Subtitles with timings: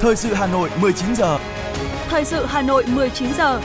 [0.00, 1.38] Thời sự Hà Nội 19 giờ.
[2.08, 3.60] Thời sự Hà Nội 19 giờ.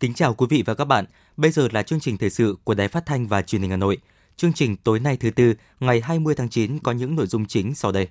[0.00, 1.04] Kính chào quý vị và các bạn.
[1.36, 3.76] Bây giờ là chương trình thời sự của Đài Phát thanh và Truyền hình Hà
[3.76, 3.98] Nội.
[4.36, 7.74] Chương trình tối nay thứ tư, ngày 20 tháng 9 có những nội dung chính
[7.74, 8.08] sau đây.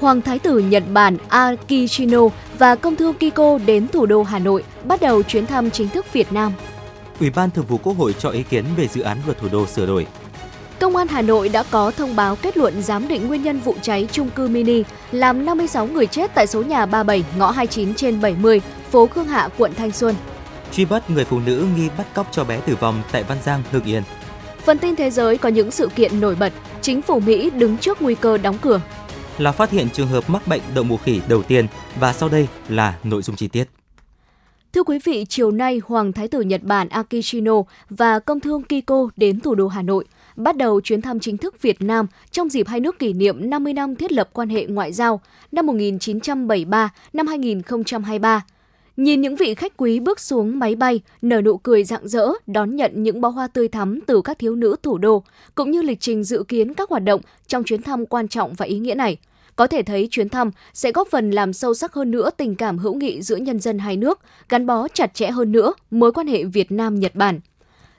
[0.00, 2.20] Hoàng Thái tử Nhật Bản Akishino
[2.58, 6.12] và Công thương Kiko đến thủ đô Hà Nội bắt đầu chuyến thăm chính thức
[6.12, 6.52] Việt Nam.
[7.20, 9.66] Ủy ban Thường vụ Quốc hội cho ý kiến về dự án luật thủ đô
[9.66, 10.06] sửa đổi.
[10.80, 13.74] Công an Hà Nội đã có thông báo kết luận giám định nguyên nhân vụ
[13.82, 14.82] cháy trung cư mini
[15.12, 18.60] làm 56 người chết tại số nhà 37 ngõ 29 trên 70,
[18.90, 20.14] phố Khương Hạ, quận Thanh Xuân.
[20.72, 23.62] Truy bắt người phụ nữ nghi bắt cóc cho bé tử vong tại Văn Giang,
[23.70, 24.02] Hưng Yên.
[24.64, 26.52] Phần tin thế giới có những sự kiện nổi bật,
[26.82, 28.80] chính phủ Mỹ đứng trước nguy cơ đóng cửa.
[29.38, 31.66] Là phát hiện trường hợp mắc bệnh đậu mùa khỉ đầu tiên
[32.00, 33.64] và sau đây là nội dung chi tiết.
[34.72, 37.54] Thưa quý vị, chiều nay Hoàng Thái tử Nhật Bản Akishino
[37.90, 40.04] và Công thương Kiko đến thủ đô Hà Nội–
[40.38, 43.72] bắt đầu chuyến thăm chính thức Việt Nam trong dịp hai nước kỷ niệm 50
[43.72, 45.20] năm thiết lập quan hệ ngoại giao
[45.52, 48.44] năm 1973 năm 2023.
[48.96, 52.76] Nhìn những vị khách quý bước xuống máy bay, nở nụ cười rạng rỡ, đón
[52.76, 55.22] nhận những bó hoa tươi thắm từ các thiếu nữ thủ đô,
[55.54, 58.66] cũng như lịch trình dự kiến các hoạt động trong chuyến thăm quan trọng và
[58.66, 59.16] ý nghĩa này.
[59.56, 62.78] Có thể thấy chuyến thăm sẽ góp phần làm sâu sắc hơn nữa tình cảm
[62.78, 66.26] hữu nghị giữa nhân dân hai nước, gắn bó chặt chẽ hơn nữa mối quan
[66.26, 67.40] hệ Việt Nam-Nhật Bản.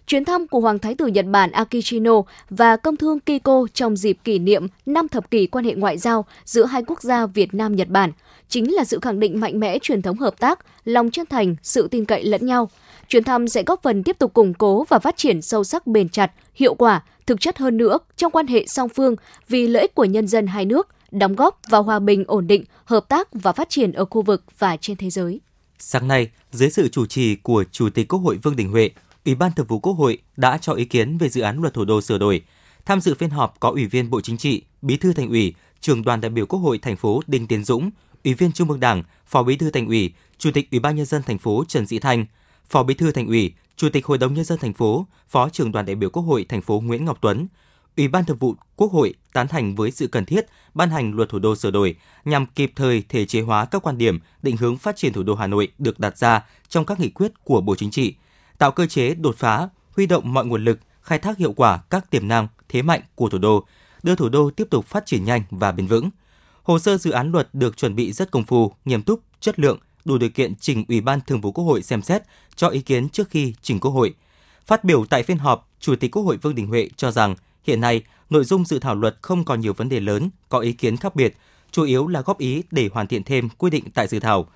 [0.09, 4.17] Chuyến thăm của Hoàng Thái tử Nhật Bản Akishino và công thương Kiko trong dịp
[4.23, 7.87] kỷ niệm năm thập kỷ quan hệ ngoại giao giữa hai quốc gia Việt Nam-Nhật
[7.87, 8.11] Bản
[8.47, 11.87] chính là sự khẳng định mạnh mẽ truyền thống hợp tác, lòng chân thành, sự
[11.87, 12.69] tin cậy lẫn nhau.
[13.07, 16.09] Chuyến thăm sẽ góp phần tiếp tục củng cố và phát triển sâu sắc bền
[16.09, 19.15] chặt, hiệu quả, thực chất hơn nữa trong quan hệ song phương
[19.47, 22.63] vì lợi ích của nhân dân hai nước, đóng góp vào hòa bình ổn định,
[22.85, 25.39] hợp tác và phát triển ở khu vực và trên thế giới.
[25.79, 28.89] Sáng nay, dưới sự chủ trì của Chủ tịch Quốc hội Vương Đình Huệ,
[29.25, 31.85] Ủy ban Thường vụ Quốc hội đã cho ý kiến về dự án luật thủ
[31.85, 32.41] đô sửa đổi.
[32.85, 36.03] Tham dự phiên họp có Ủy viên Bộ Chính trị, Bí thư Thành ủy, Trưởng
[36.03, 37.89] đoàn đại biểu Quốc hội thành phố Đinh Tiến Dũng,
[38.23, 41.05] Ủy viên Trung ương Đảng, Phó Bí thư Thành ủy, Chủ tịch Ủy ban nhân
[41.05, 42.25] dân thành phố Trần Sĩ Thanh,
[42.69, 45.71] Phó Bí thư Thành ủy, Chủ tịch Hội đồng nhân dân thành phố, Phó trưởng
[45.71, 47.47] đoàn đại biểu Quốc hội thành phố Nguyễn Ngọc Tuấn.
[47.97, 51.29] Ủy ban Thường vụ Quốc hội tán thành với sự cần thiết ban hành luật
[51.29, 51.95] thủ đô sửa đổi
[52.25, 55.35] nhằm kịp thời thể chế hóa các quan điểm, định hướng phát triển thủ đô
[55.35, 58.13] Hà Nội được đặt ra trong các nghị quyết của Bộ Chính trị–
[58.59, 62.11] tạo cơ chế đột phá, huy động mọi nguồn lực, khai thác hiệu quả các
[62.11, 63.65] tiềm năng, thế mạnh của thủ đô,
[64.03, 66.09] đưa thủ đô tiếp tục phát triển nhanh và bền vững.
[66.63, 69.79] Hồ sơ dự án luật được chuẩn bị rất công phu, nghiêm túc, chất lượng,
[70.05, 72.23] đủ điều kiện trình Ủy ban Thường vụ Quốc hội xem xét
[72.55, 74.15] cho ý kiến trước khi trình Quốc hội.
[74.65, 77.81] Phát biểu tại phiên họp, Chủ tịch Quốc hội Vương Đình Huệ cho rằng hiện
[77.81, 80.97] nay nội dung dự thảo luật không còn nhiều vấn đề lớn, có ý kiến
[80.97, 81.37] khác biệt,
[81.71, 84.47] chủ yếu là góp ý để hoàn thiện thêm quy định tại dự thảo.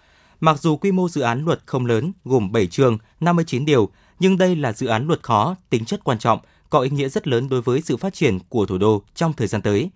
[0.44, 3.90] Mặc dù quy mô dự án luật không lớn, gồm 7 chương, 59 điều,
[4.20, 6.40] nhưng đây là dự án luật khó, tính chất quan trọng,
[6.70, 9.48] có ý nghĩa rất lớn đối với sự phát triển của thủ đô trong thời
[9.48, 9.90] gian tới.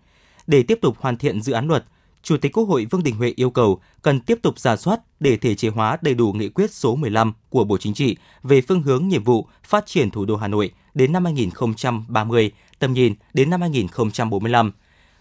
[0.47, 1.85] Để tiếp tục hoàn thiện dự án luật,
[2.23, 5.37] Chủ tịch Quốc hội Vương Đình Huệ yêu cầu cần tiếp tục giả soát để
[5.37, 8.81] thể chế hóa đầy đủ nghị quyết số 15 của Bộ Chính trị về phương
[8.81, 13.49] hướng nhiệm vụ phát triển thủ đô Hà Nội đến năm 2030, tầm nhìn đến
[13.49, 14.71] năm 2045.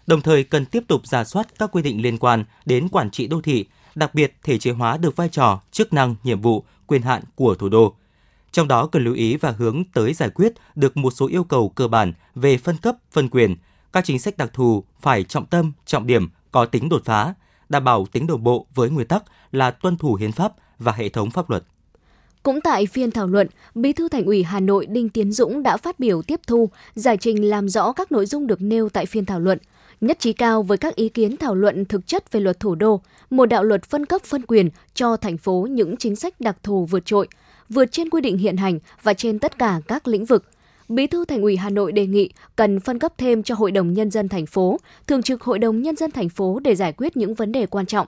[0.07, 3.27] Đồng thời cần tiếp tục giả soát các quy định liên quan đến quản trị
[3.27, 3.65] đô thị,
[3.97, 7.55] đặc biệt thể chế hóa được vai trò, chức năng, nhiệm vụ, quyền hạn của
[7.55, 7.95] thủ đô.
[8.51, 11.69] Trong đó cần lưu ý và hướng tới giải quyết được một số yêu cầu
[11.69, 13.55] cơ bản về phân cấp, phân quyền.
[13.93, 17.33] Các chính sách đặc thù phải trọng tâm, trọng điểm, có tính đột phá,
[17.69, 21.09] đảm bảo tính đồng bộ với nguyên tắc là tuân thủ hiến pháp và hệ
[21.09, 21.63] thống pháp luật.
[22.43, 25.77] Cũng tại phiên thảo luận, Bí thư Thành ủy Hà Nội Đinh Tiến Dũng đã
[25.77, 29.25] phát biểu tiếp thu, giải trình làm rõ các nội dung được nêu tại phiên
[29.25, 29.57] thảo luận–
[30.01, 33.01] nhất trí cao với các ý kiến thảo luận thực chất về luật thủ đô,
[33.29, 36.85] một đạo luật phân cấp phân quyền cho thành phố những chính sách đặc thù
[36.85, 37.27] vượt trội,
[37.69, 40.43] vượt trên quy định hiện hành và trên tất cả các lĩnh vực.
[40.89, 43.93] Bí thư Thành ủy Hà Nội đề nghị cần phân cấp thêm cho Hội đồng
[43.93, 47.17] nhân dân thành phố, Thường trực Hội đồng nhân dân thành phố để giải quyết
[47.17, 48.07] những vấn đề quan trọng.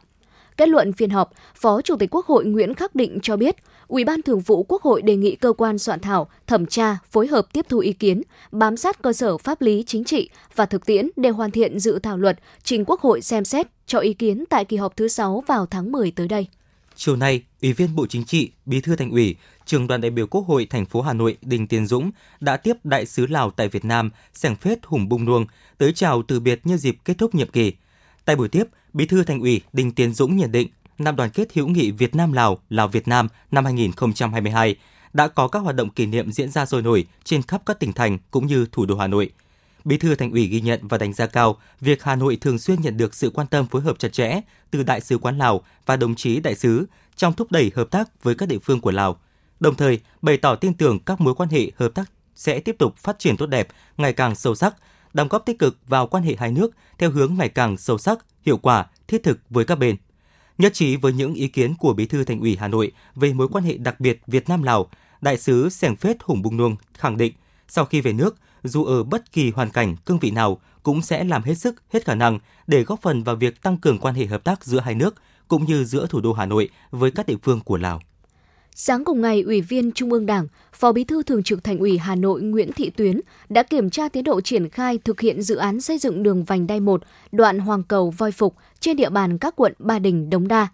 [0.59, 3.55] Kết luận phiên họp, Phó Chủ tịch Quốc hội Nguyễn Khắc Định cho biết,
[3.87, 7.27] Ủy ban Thường vụ Quốc hội đề nghị cơ quan soạn thảo thẩm tra, phối
[7.27, 8.21] hợp tiếp thu ý kiến,
[8.51, 11.99] bám sát cơ sở pháp lý chính trị và thực tiễn để hoàn thiện dự
[11.99, 15.43] thảo luật trình Quốc hội xem xét cho ý kiến tại kỳ họp thứ 6
[15.47, 16.47] vào tháng 10 tới đây.
[16.95, 19.35] Chiều nay, Ủy viên Bộ Chính trị, Bí thư Thành ủy,
[19.65, 22.73] Trường đoàn đại biểu Quốc hội thành phố Hà Nội Đinh Tiến Dũng đã tiếp
[22.83, 25.45] đại sứ Lào tại Việt Nam Sẻng Phết Hùng Bung Nuông
[25.77, 27.73] tới chào từ biệt nhân dịp kết thúc nhiệm kỳ.
[28.25, 28.63] Tại buổi tiếp,
[28.93, 32.15] Bí thư Thành ủy Đinh Tiến Dũng nhận định năm đoàn kết hữu nghị Việt
[32.15, 34.75] Nam Lào, Lào Việt Nam năm 2022
[35.13, 37.93] đã có các hoạt động kỷ niệm diễn ra sôi nổi trên khắp các tỉnh
[37.93, 39.31] thành cũng như thủ đô Hà Nội.
[39.85, 42.81] Bí thư Thành ủy ghi nhận và đánh giá cao việc Hà Nội thường xuyên
[42.81, 44.41] nhận được sự quan tâm phối hợp chặt chẽ
[44.71, 46.85] từ đại sứ quán Lào và đồng chí đại sứ
[47.15, 49.19] trong thúc đẩy hợp tác với các địa phương của Lào.
[49.59, 52.97] Đồng thời, bày tỏ tin tưởng các mối quan hệ hợp tác sẽ tiếp tục
[52.97, 54.75] phát triển tốt đẹp, ngày càng sâu sắc,
[55.13, 58.25] đóng góp tích cực vào quan hệ hai nước theo hướng ngày càng sâu sắc,
[58.45, 59.95] hiệu quả, thiết thực với các bên.
[60.57, 63.47] Nhất trí với những ý kiến của Bí thư Thành ủy Hà Nội về mối
[63.47, 64.89] quan hệ đặc biệt Việt Nam Lào,
[65.21, 67.33] đại sứ Sẻng Phết Hùng Bung Nuông khẳng định
[67.67, 71.23] sau khi về nước, dù ở bất kỳ hoàn cảnh, cương vị nào cũng sẽ
[71.23, 74.25] làm hết sức, hết khả năng để góp phần vào việc tăng cường quan hệ
[74.25, 75.15] hợp tác giữa hai nước
[75.47, 78.01] cũng như giữa thủ đô Hà Nội với các địa phương của Lào.
[78.81, 81.97] Sáng cùng ngày, Ủy viên Trung ương Đảng, Phó Bí thư Thường trực Thành ủy
[81.97, 85.55] Hà Nội Nguyễn Thị Tuyến đã kiểm tra tiến độ triển khai thực hiện dự
[85.55, 89.37] án xây dựng đường vành đai 1, đoạn Hoàng Cầu Voi Phục trên địa bàn
[89.37, 90.67] các quận Ba Đình, Đống Đa.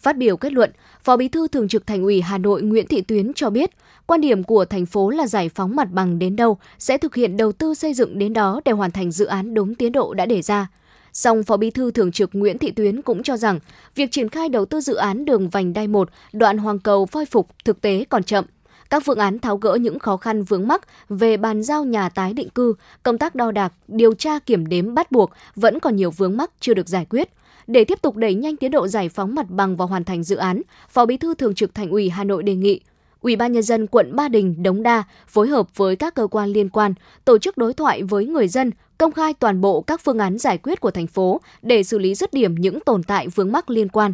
[0.00, 0.70] Phát biểu kết luận,
[1.04, 3.70] Phó Bí thư Thường trực Thành ủy Hà Nội Nguyễn Thị Tuyến cho biết,
[4.06, 7.36] quan điểm của thành phố là giải phóng mặt bằng đến đâu sẽ thực hiện
[7.36, 10.26] đầu tư xây dựng đến đó để hoàn thành dự án đúng tiến độ đã
[10.26, 10.68] đề ra.
[11.12, 13.58] Song Phó Bí thư Thường trực Nguyễn Thị Tuyến cũng cho rằng,
[13.94, 17.26] việc triển khai đầu tư dự án đường vành đai 1, đoạn Hoàng Cầu phôi
[17.26, 18.44] phục thực tế còn chậm.
[18.90, 22.32] Các phương án tháo gỡ những khó khăn vướng mắc về bàn giao nhà tái
[22.32, 26.10] định cư, công tác đo đạc, điều tra kiểm đếm bắt buộc vẫn còn nhiều
[26.10, 27.28] vướng mắc chưa được giải quyết.
[27.66, 30.36] Để tiếp tục đẩy nhanh tiến độ giải phóng mặt bằng và hoàn thành dự
[30.36, 32.80] án, Phó Bí thư Thường trực Thành ủy Hà Nội đề nghị
[33.20, 36.48] Ủy ban nhân dân quận Ba Đình, Đống Đa phối hợp với các cơ quan
[36.48, 36.94] liên quan
[37.24, 40.58] tổ chức đối thoại với người dân, công khai toàn bộ các phương án giải
[40.58, 43.88] quyết của thành phố để xử lý dứt điểm những tồn tại vướng mắc liên
[43.88, 44.12] quan.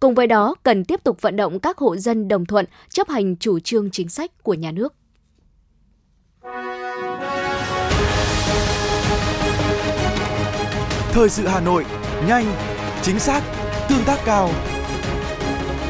[0.00, 3.36] Cùng với đó, cần tiếp tục vận động các hộ dân đồng thuận chấp hành
[3.36, 4.94] chủ trương chính sách của nhà nước.
[11.12, 11.84] Thời sự Hà Nội,
[12.28, 12.46] nhanh,
[13.02, 13.42] chính xác,
[13.88, 14.50] tương tác cao.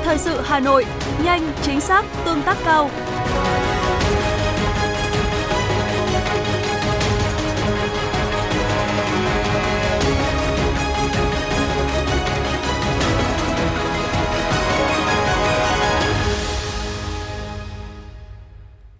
[0.04, 0.84] Thời sự Hà Nội,
[1.24, 2.90] nhanh, chính xác, tương tác cao.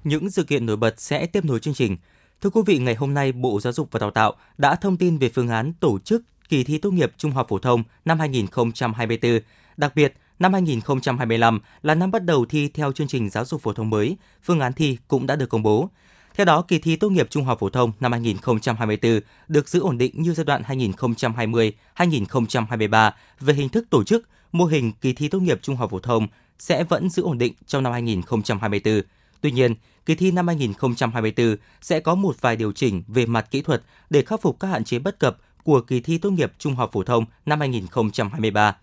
[0.04, 1.96] Những sự kiện nổi bật sẽ tiếp nối chương trình.
[2.40, 5.18] Thưa quý vị, ngày hôm nay Bộ Giáo dục và Đào tạo đã thông tin
[5.18, 9.40] về phương án tổ chức kỳ thi tốt nghiệp trung học phổ thông năm 2024.
[9.76, 13.72] Đặc biệt, năm 2025 là năm bắt đầu thi theo chương trình giáo dục phổ
[13.72, 15.88] thông mới, phương án thi cũng đã được công bố.
[16.34, 19.98] Theo đó, kỳ thi tốt nghiệp trung học phổ thông năm 2024 được giữ ổn
[19.98, 23.10] định như giai đoạn 2020-2023
[23.40, 26.26] về hình thức tổ chức, mô hình kỳ thi tốt nghiệp trung học phổ thông
[26.58, 29.00] sẽ vẫn giữ ổn định trong năm 2024.
[29.40, 29.74] Tuy nhiên,
[30.06, 34.22] kỳ thi năm 2024 sẽ có một vài điều chỉnh về mặt kỹ thuật để
[34.22, 37.02] khắc phục các hạn chế bất cập của kỳ thi tốt nghiệp trung học phổ
[37.02, 38.76] thông năm 2023.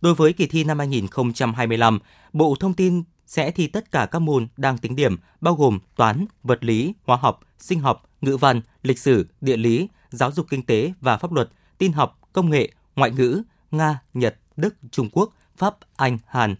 [0.00, 1.98] Đối với kỳ thi năm 2025,
[2.32, 6.26] Bộ Thông tin sẽ thi tất cả các môn đang tính điểm, bao gồm toán,
[6.42, 10.62] vật lý, hóa học, sinh học, ngữ văn, lịch sử, địa lý, giáo dục kinh
[10.62, 15.30] tế và pháp luật, tin học, công nghệ, ngoại ngữ, Nga, Nhật, Đức, Trung Quốc,
[15.56, 16.54] Pháp, Anh, Hàn.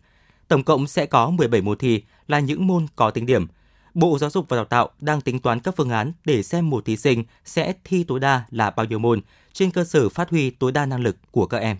[0.49, 3.47] Tổng cộng sẽ có 17 môn thi là những môn có tính điểm.
[3.95, 6.85] Bộ Giáo dục và Đào tạo đang tính toán các phương án để xem một
[6.85, 9.21] thí sinh sẽ thi tối đa là bao nhiêu môn
[9.53, 11.77] trên cơ sở phát huy tối đa năng lực của các em.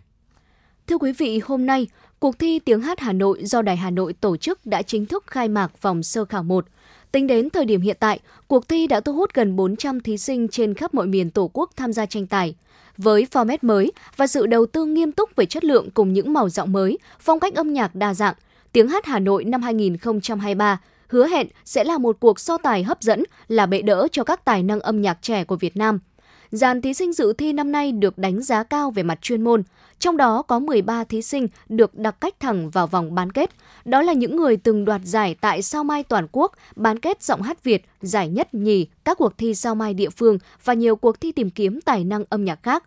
[0.91, 1.87] Thưa quý vị, hôm nay,
[2.19, 5.25] cuộc thi tiếng hát Hà Nội do Đài Hà Nội tổ chức đã chính thức
[5.27, 6.67] khai mạc vòng sơ khảo 1.
[7.13, 10.49] Tính đến thời điểm hiện tại, cuộc thi đã thu hút gần 400 thí sinh
[10.49, 12.55] trên khắp mọi miền Tổ quốc tham gia tranh tài.
[12.97, 16.49] Với format mới và sự đầu tư nghiêm túc về chất lượng cùng những màu
[16.49, 18.35] giọng mới, phong cách âm nhạc đa dạng,
[18.73, 23.03] Tiếng hát Hà Nội năm 2023 hứa hẹn sẽ là một cuộc so tài hấp
[23.03, 25.99] dẫn, là bệ đỡ cho các tài năng âm nhạc trẻ của Việt Nam.
[26.51, 29.63] Dàn thí sinh dự thi năm nay được đánh giá cao về mặt chuyên môn,
[29.99, 33.51] trong đó có 13 thí sinh được đặt cách thẳng vào vòng bán kết.
[33.85, 37.43] Đó là những người từng đoạt giải tại Sao Mai Toàn quốc, bán kết giọng
[37.43, 41.21] hát Việt, giải nhất nhì, các cuộc thi Sao Mai địa phương và nhiều cuộc
[41.21, 42.85] thi tìm kiếm tài năng âm nhạc khác.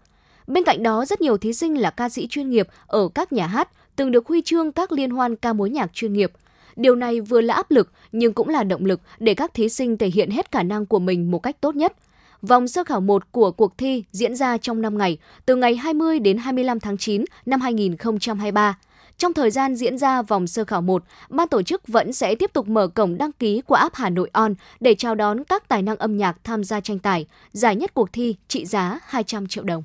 [0.47, 3.47] Bên cạnh đó, rất nhiều thí sinh là ca sĩ chuyên nghiệp ở các nhà
[3.47, 6.31] hát, từng được huy chương các liên hoan ca mối nhạc chuyên nghiệp.
[6.75, 9.97] Điều này vừa là áp lực nhưng cũng là động lực để các thí sinh
[9.97, 11.93] thể hiện hết khả năng của mình một cách tốt nhất.
[12.47, 16.19] Vòng sơ khảo 1 của cuộc thi diễn ra trong 5 ngày, từ ngày 20
[16.19, 18.77] đến 25 tháng 9 năm 2023.
[19.17, 22.53] Trong thời gian diễn ra vòng sơ khảo 1, ban tổ chức vẫn sẽ tiếp
[22.53, 25.81] tục mở cổng đăng ký của app Hà Nội On để chào đón các tài
[25.81, 27.25] năng âm nhạc tham gia tranh tài.
[27.51, 29.83] Giải nhất cuộc thi trị giá 200 triệu đồng.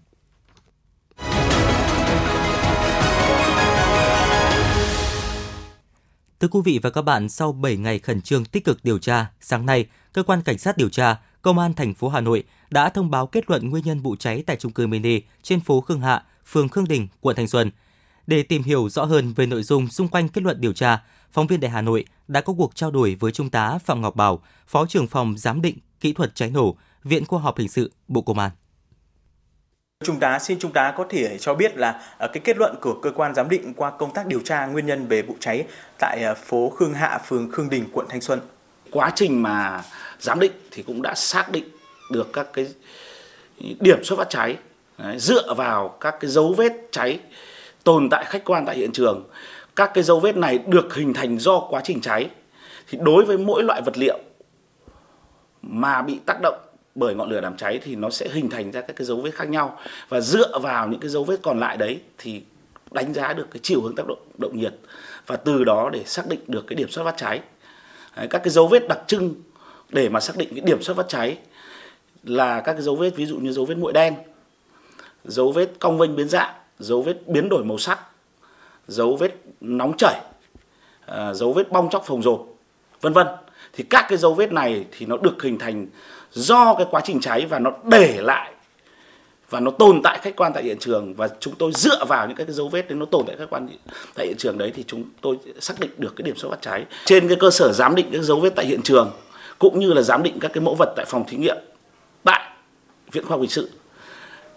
[6.41, 9.27] Thưa quý vị và các bạn, sau 7 ngày khẩn trương tích cực điều tra,
[9.41, 12.88] sáng nay, cơ quan cảnh sát điều tra Công an thành phố Hà Nội đã
[12.88, 16.00] thông báo kết luận nguyên nhân vụ cháy tại trung cư mini trên phố Khương
[16.00, 17.71] Hạ, phường Khương Đình, quận Thanh Xuân.
[18.26, 21.02] Để tìm hiểu rõ hơn về nội dung xung quanh kết luận điều tra,
[21.33, 24.16] phóng viên Đại Hà Nội đã có cuộc trao đổi với Trung tá Phạm Ngọc
[24.16, 27.92] Bảo, Phó trưởng phòng giám định kỹ thuật cháy nổ, Viện Khoa học Hình sự,
[28.09, 28.50] Bộ Công an.
[30.04, 33.00] Trung tá xin Trung tá có thể cho biết là ờ, cái kết luận của
[33.02, 35.66] cơ quan giám định qua công tác điều tra nguyên nhân về vụ cháy
[35.99, 38.40] tại ờ, phố Khương Hạ, phường Khương Đình, quận Thanh Xuân.
[38.90, 39.83] Quá trình mà
[40.20, 41.64] giám định thì cũng đã xác định
[42.10, 42.66] được các cái
[43.80, 44.56] điểm xuất phát cháy.
[44.98, 47.20] Đấy, dựa vào các cái dấu vết cháy
[47.84, 49.25] tồn tại khách quan tại hiện trường.
[49.76, 52.30] Các cái dấu vết này được hình thành do quá trình cháy.
[52.88, 54.18] Thì đối với mỗi loại vật liệu
[55.62, 56.58] mà bị tác động
[56.94, 59.34] bởi ngọn lửa đám cháy thì nó sẽ hình thành ra các cái dấu vết
[59.34, 59.78] khác nhau.
[60.08, 62.42] Và dựa vào những cái dấu vết còn lại đấy thì
[62.90, 64.75] đánh giá được cái chiều hướng tác động động nhiệt.
[65.26, 67.40] Và từ đó để xác định được cái điểm xuất phát cháy.
[68.16, 69.34] Đấy, các cái dấu vết đặc trưng
[69.88, 71.38] để mà xác định cái điểm xuất phát cháy
[72.25, 74.14] là các cái dấu vết, ví dụ như dấu vết muội đen,
[75.25, 77.99] dấu vết cong vênh biến dạng, dấu vết biến đổi màu sắc,
[78.88, 80.21] dấu vết nóng chảy
[81.07, 82.47] à, dấu vết bong chóc phồng rộp,
[83.00, 83.26] vân vân.
[83.73, 85.87] Thì các cái dấu vết này thì nó được hình thành
[86.33, 88.52] do cái quá trình cháy và nó để lại
[89.50, 91.14] và nó tồn tại khách quan tại hiện trường.
[91.14, 93.68] Và chúng tôi dựa vào những cái dấu vết đấy nó tồn tại khách quan
[94.14, 96.85] tại hiện trường đấy thì chúng tôi xác định được cái điểm xuất phát cháy.
[97.04, 99.11] Trên cái cơ sở giám định các dấu vết tại hiện trường
[99.59, 101.57] cũng như là giám định các cái mẫu vật tại phòng thí nghiệm
[102.25, 102.50] tại
[103.12, 103.71] viện khoa học hình sự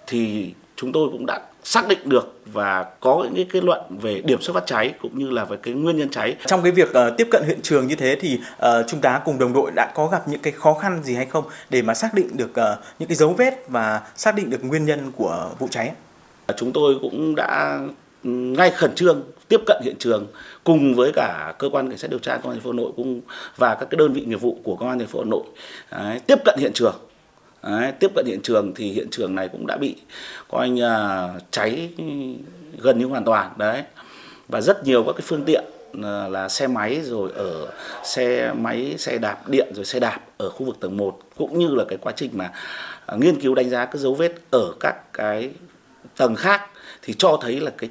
[0.08, 4.22] thì chúng tôi cũng đã xác định được và có những cái kết luận về
[4.26, 6.36] điểm xuất phát cháy cũng như là về cái nguyên nhân cháy.
[6.46, 9.40] Trong cái việc uh, tiếp cận hiện trường như thế thì uh, chúng ta cùng
[9.40, 12.14] đồng đội đã có gặp những cái khó khăn gì hay không để mà xác
[12.14, 15.68] định được uh, những cái dấu vết và xác định được nguyên nhân của vụ
[15.72, 15.92] cháy?
[16.58, 17.80] Chúng tôi cũng đã
[18.24, 20.28] ngay khẩn trương tiếp cận hiện trường
[20.64, 22.92] cùng với cả cơ quan cảnh sát điều tra công an thành phố Hà Nội
[22.96, 23.22] cũng
[23.58, 25.44] và các cái đơn vị nghiệp vụ của công an thành phố Hà Nội.
[25.92, 26.96] Đấy, tiếp cận hiện trường.
[27.64, 29.96] Đấy, tiếp cận hiện trường thì hiện trường này cũng đã bị
[30.48, 30.90] coi như
[31.52, 31.90] cháy
[32.78, 33.52] gần như hoàn toàn.
[33.58, 33.84] Đấy
[34.52, 35.64] và rất nhiều các cái phương tiện
[36.02, 37.68] ờ, là xe máy rồi ở
[38.04, 41.76] xe máy xe đạp điện rồi xe đạp ở khu vực tầng 1 cũng như
[41.76, 42.52] là cái quá trình mà
[43.06, 45.50] ờ, nghiên cứu đánh giá các dấu vết ở các cái
[46.18, 46.62] tầng khác
[47.02, 47.90] thì cho thấy là cái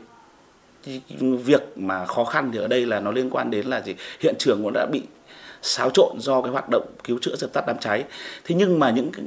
[1.45, 3.95] việc mà khó khăn thì ở đây là nó liên quan đến là gì?
[4.21, 5.03] Hiện trường cũng đã bị
[5.63, 8.05] xáo trộn do cái hoạt động cứu chữa dập tắt đám cháy.
[8.45, 9.25] Thế nhưng mà những cái,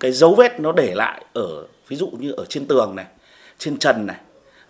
[0.00, 3.06] cái dấu vết nó để lại ở ví dụ như ở trên tường này
[3.58, 4.16] trên trần này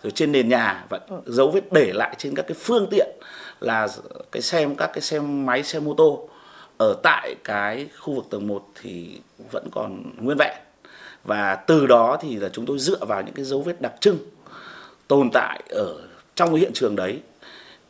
[0.03, 3.07] rồi trên nền nhà và dấu vết để lại trên các cái phương tiện
[3.59, 3.87] là
[4.31, 6.29] cái xe các cái xe máy xe mô tô
[6.77, 9.19] ở tại cái khu vực tầng 1 thì
[9.51, 10.57] vẫn còn nguyên vẹn.
[11.23, 14.17] Và từ đó thì là chúng tôi dựa vào những cái dấu vết đặc trưng
[15.07, 15.97] tồn tại ở
[16.37, 17.19] trong cái hiện trường đấy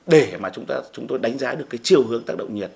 [0.07, 2.71] để mà chúng ta chúng tôi đánh giá được cái chiều hướng tác động nhiệt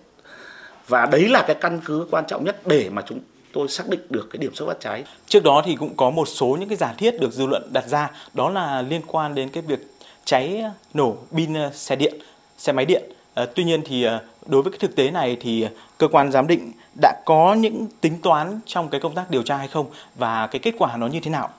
[0.88, 3.20] và đấy là cái căn cứ quan trọng nhất để mà chúng
[3.54, 5.04] tôi xác định được cái điểm xuất phát cháy.
[5.28, 7.88] Trước đó thì cũng có một số những cái giả thiết được dư luận đặt
[7.88, 9.80] ra đó là liên quan đến cái việc
[10.26, 10.64] cháy
[10.94, 12.14] nổ pin xe điện,
[12.58, 13.04] xe máy điện.
[13.34, 16.48] À, tuy nhiên thì ờ, đối với cái thực tế này thì cơ quan giám
[16.48, 19.86] định đã có những tính toán trong cái công tác điều tra hay không
[20.16, 21.50] và cái kết quả nó như thế nào?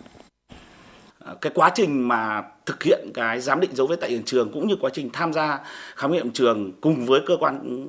[1.41, 4.69] Cái quá trình mà thực hiện cái giám định dấu vết tại hiện trường cũng
[4.69, 5.59] như quá trình tham gia
[5.97, 7.87] khám nghiệm trường cùng với cơ quan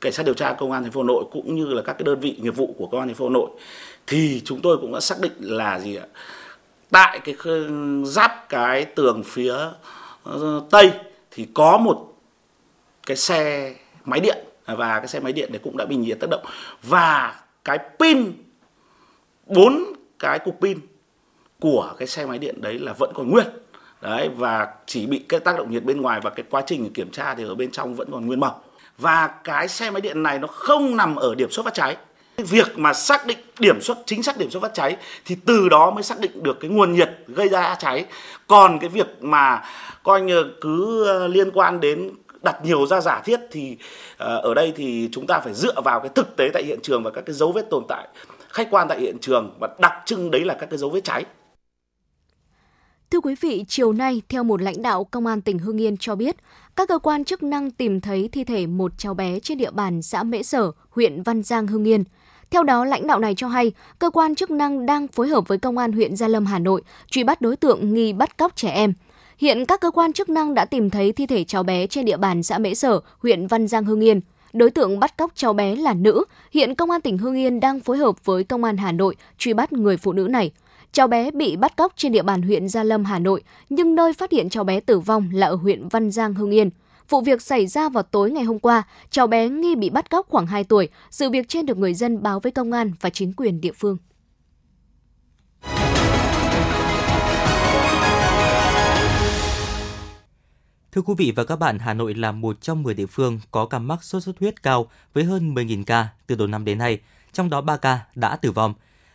[0.00, 2.04] cảnh sát điều tra công an thành phố Hà Nội cũng như là các cái
[2.04, 3.50] đơn vị nghiệp vụ của công an thành phố Hà Nội,
[4.06, 6.06] thì chúng tôi cũng đã xác định là gì ạ?
[6.90, 7.34] Tại cái
[8.04, 9.54] giáp cái tường phía
[10.22, 10.90] ờ, tây
[11.30, 12.14] thì có một
[13.06, 13.74] cái xe
[14.04, 16.44] máy điện, và cái xe máy điện này cũng đã bị nhiệt tác động.
[16.82, 18.32] Và cái pin,
[19.46, 19.84] bốn
[20.18, 20.78] cái cục pin
[21.64, 23.46] của cái xe máy điện đấy là vẫn còn nguyên.
[24.00, 27.10] Đấy, và chỉ bị cái tác động nhiệt bên ngoài và cái quá trình kiểm
[27.10, 28.60] tra thì ở bên trong vẫn còn nguyên màu.
[28.98, 31.96] Và cái xe máy điện này nó không nằm ở điểm xuất phát cháy.
[32.36, 35.90] Việc mà xác định điểm xuất, chính xác điểm xuất phát cháy thì từ đó
[35.90, 38.04] mới xác định được cái nguồn nhiệt gây ra cháy.
[38.46, 39.64] Còn cái việc mà
[40.02, 42.10] coi như cứ ờ, liên quan đến
[42.42, 43.76] đặt nhiều ra giả thiết thì
[44.16, 47.02] ờ, ở đây thì chúng ta phải dựa vào cái thực tế tại hiện trường
[47.02, 48.08] và các cái dấu vết tồn tại,
[48.48, 51.24] khách quan tại hiện trường và đặc trưng đấy là các cái dấu vết cháy.
[53.10, 56.14] Thưa quý vị, chiều nay, theo một lãnh đạo Công an tỉnh Hưng Yên cho
[56.14, 56.36] biết,
[56.76, 60.02] các cơ quan chức năng tìm thấy thi thể một cháu bé trên địa bàn
[60.02, 62.04] xã Mễ Sở, huyện Văn Giang, Hưng Yên.
[62.50, 65.58] Theo đó, lãnh đạo này cho hay, cơ quan chức năng đang phối hợp với
[65.58, 68.70] Công an huyện Gia Lâm, Hà Nội truy bắt đối tượng nghi bắt cóc trẻ
[68.70, 68.92] em.
[69.38, 72.16] Hiện các cơ quan chức năng đã tìm thấy thi thể cháu bé trên địa
[72.16, 74.20] bàn xã Mễ Sở, huyện Văn Giang, Hưng Yên.
[74.52, 76.24] Đối tượng bắt cóc cháu bé là nữ.
[76.50, 79.52] Hiện Công an tỉnh Hưng Yên đang phối hợp với Công an Hà Nội truy
[79.52, 80.50] bắt người phụ nữ này.
[80.94, 84.12] Cháu bé bị bắt cóc trên địa bàn huyện Gia Lâm, Hà Nội, nhưng nơi
[84.12, 86.70] phát hiện cháu bé tử vong là ở huyện Văn Giang, Hưng Yên.
[87.08, 90.26] Vụ việc xảy ra vào tối ngày hôm qua, cháu bé nghi bị bắt cóc
[90.28, 90.88] khoảng 2 tuổi.
[91.10, 93.96] Sự việc trên được người dân báo với công an và chính quyền địa phương.
[100.92, 103.66] Thưa quý vị và các bạn, Hà Nội là một trong 10 địa phương có
[103.66, 106.98] ca mắc sốt xuất huyết cao với hơn 10.000 ca từ đầu năm đến nay,
[107.32, 108.74] trong đó 3 ca đã tử vong.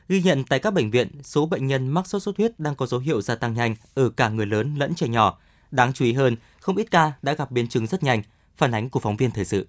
[0.10, 2.86] Ghi nhận tại các bệnh viện, số bệnh nhân mắc sốt xuất huyết đang có
[2.86, 5.40] dấu hiệu gia tăng nhanh ở cả người lớn lẫn trẻ nhỏ.
[5.72, 8.22] Đáng chú ý hơn, không ít ca đã gặp biến chứng rất nhanh,
[8.58, 9.68] phản ánh của phóng viên thời sự.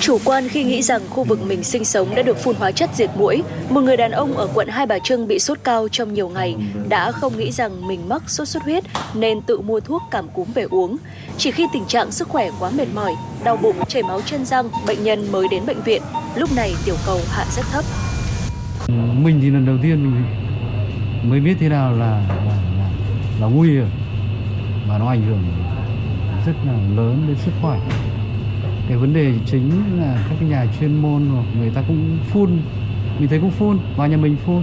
[0.00, 2.90] Chủ quan khi nghĩ rằng khu vực mình sinh sống đã được phun hóa chất
[2.94, 6.14] diệt mũi, một người đàn ông ở quận Hai Bà Trưng bị sốt cao trong
[6.14, 6.56] nhiều ngày
[6.88, 10.52] đã không nghĩ rằng mình mắc sốt xuất huyết nên tự mua thuốc cảm cúm
[10.52, 10.96] về uống.
[11.38, 13.14] Chỉ khi tình trạng sức khỏe quá mệt mỏi,
[13.44, 16.02] đau bụng, chảy máu chân răng, bệnh nhân mới đến bệnh viện.
[16.36, 17.84] Lúc này tiểu cầu hạ rất thấp.
[19.22, 20.22] Mình thì lần đầu tiên mình
[21.30, 22.90] mới biết thế nào là là, là,
[23.40, 23.86] là nguy hiểm
[24.88, 25.42] và nó ảnh hưởng
[26.46, 27.80] rất là lớn đến sức khỏe.
[28.88, 32.50] Cái vấn đề chính là các cái nhà chuyên môn hoặc người ta cũng phun
[33.18, 34.62] mình thấy cũng phun vào nhà mình phun.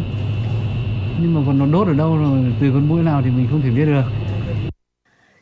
[1.22, 3.62] Nhưng mà còn nó đốt ở đâu rồi từ con mũi nào thì mình không
[3.62, 4.04] thể biết được.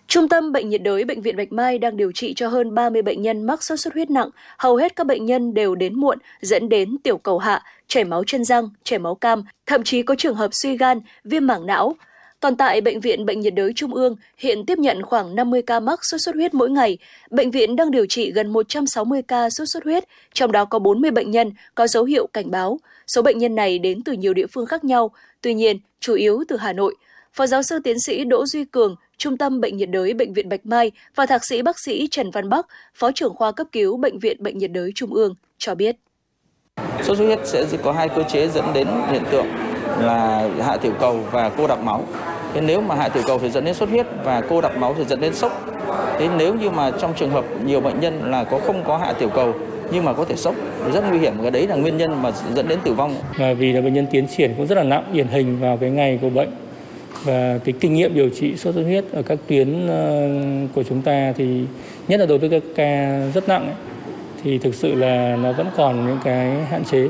[0.09, 3.01] Trung tâm Bệnh nhiệt đới Bệnh viện Bạch Mai đang điều trị cho hơn 30
[3.01, 4.29] bệnh nhân mắc sốt xuất huyết nặng.
[4.57, 8.23] Hầu hết các bệnh nhân đều đến muộn, dẫn đến tiểu cầu hạ, chảy máu
[8.27, 11.95] chân răng, chảy máu cam, thậm chí có trường hợp suy gan, viêm mảng não.
[12.39, 15.79] Còn tại Bệnh viện Bệnh nhiệt đới Trung ương, hiện tiếp nhận khoảng 50 ca
[15.79, 16.97] mắc sốt xuất huyết mỗi ngày.
[17.31, 21.11] Bệnh viện đang điều trị gần 160 ca sốt xuất huyết, trong đó có 40
[21.11, 22.79] bệnh nhân có dấu hiệu cảnh báo.
[23.07, 25.11] Số bệnh nhân này đến từ nhiều địa phương khác nhau,
[25.41, 26.95] tuy nhiên, chủ yếu từ Hà Nội.
[27.33, 30.49] Phó giáo sư tiến sĩ Đỗ Duy Cường, Trung tâm Bệnh nhiệt đới Bệnh viện
[30.49, 33.97] Bạch Mai và Thạc sĩ bác sĩ Trần Văn Bắc, Phó trưởng khoa cấp cứu
[33.97, 35.95] Bệnh viện Bệnh nhiệt đới Trung ương cho biết.
[37.03, 39.45] Sốt xuất huyết sẽ có hai cơ chế dẫn đến hiện tượng
[39.99, 42.07] là hạ tiểu cầu và cô đặc máu.
[42.53, 44.95] Thế nếu mà hạ tiểu cầu thì dẫn đến sốt huyết và cô đặc máu
[44.97, 45.65] thì dẫn đến sốc.
[46.19, 49.13] Thế nếu như mà trong trường hợp nhiều bệnh nhân là có không có hạ
[49.13, 49.53] tiểu cầu
[49.91, 50.55] nhưng mà có thể sốc
[50.93, 53.15] rất nguy hiểm cái đấy là nguyên nhân mà dẫn đến tử vong.
[53.37, 55.89] Và vì là bệnh nhân tiến triển cũng rất là nặng điển hình vào cái
[55.89, 56.49] ngày của bệnh
[57.23, 60.29] và cái kinh nghiệm điều trị sốt xuất huyết ở các tuyến ờ,
[60.75, 61.63] của chúng ta thì
[62.07, 63.75] nhất là đối với các ca rất nặng ấy,
[64.43, 67.09] thì thực sự là nó vẫn còn những cái hạn chế